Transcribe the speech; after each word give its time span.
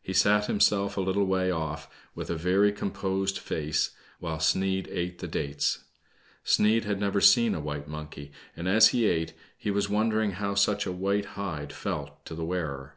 He 0.00 0.12
sat 0.12 0.46
himself 0.46 0.96
a 0.96 1.00
little 1.00 1.24
way 1.24 1.50
off, 1.50 1.90
with 2.14 2.30
a 2.30 2.36
very 2.36 2.70
composed 2.70 3.38
face, 3.40 3.90
while 4.20 4.38
Sneid 4.38 4.86
eat 4.86 5.18
the 5.18 5.26
dat^. 5.26 5.78
Sneid 6.44 6.84
had 6.84 7.00
never 7.00 7.20
seen 7.20 7.56
a 7.56 7.60
white 7.60 7.88
monkey, 7.88 8.30
and, 8.56 8.68
as 8.68 8.90
he 8.90 9.10
eat, 9.10 9.32
he 9.58 9.72
was 9.72 9.90
wondering 9.90 10.30
how 10.38 10.54
such 10.54 10.86
a 10.86 10.92
white 10.92 11.24
hide 11.34 11.72
felt 11.72 12.24
to 12.24 12.36
the 12.36 12.44
wearer. 12.44 12.94